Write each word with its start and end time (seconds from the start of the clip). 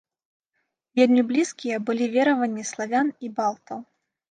Вельмі 0.99 1.21
блізкія 1.33 1.77
былі 1.91 2.09
вераванні 2.17 2.67
славян 2.73 3.15
і 3.27 3.33
балтаў. 3.39 3.89